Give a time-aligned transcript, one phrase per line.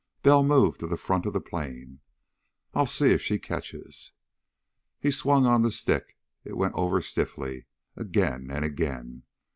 [0.23, 1.99] Bell moved to the front of the plane.
[2.73, 4.13] "I'll see if she catches."
[4.99, 6.17] He swung on the stick.
[6.43, 7.67] It went over stiffly.
[7.95, 9.25] Again, and again.